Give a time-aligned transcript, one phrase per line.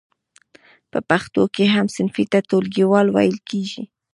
[0.91, 3.83] په پښتو کې هم صنفي ته ټولګیوال ویل کیږی.